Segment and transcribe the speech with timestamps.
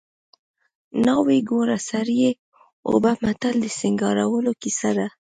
[1.05, 2.31] ناوې ګوره سر یې
[2.89, 5.07] اوبه متل د سینګارولو کیسه ده